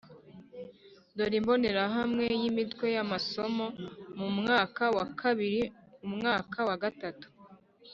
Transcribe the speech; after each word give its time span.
dore 1.15 1.35
imbonerahamwe 1.41 2.25
y’imitwe 2.41 2.85
y‘amasomo 2.95 3.65
mu 4.17 4.27
mwaka 4.37 4.83
wa 4.97 5.05
kabiri 5.19 5.61
umwaka 6.07 6.59
wa 6.69 6.75
gatatu 6.85 7.27